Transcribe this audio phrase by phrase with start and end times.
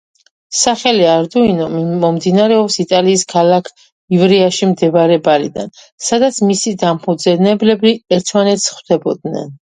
[0.59, 1.67] სახელი არდუინო
[2.03, 3.69] მომდინარეობს იტალიის ქალაქ
[4.17, 5.71] ივრეაში მდებარე ბარიდან,
[6.07, 9.57] სადაც მისი დამფუძნებლები ერთმანეთს ხვდებოდნენ.